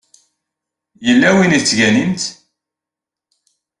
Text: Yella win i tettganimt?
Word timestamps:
Yella 1.05 1.29
win 1.37 1.55
i 1.57 1.59
tettganimt? 1.61 2.23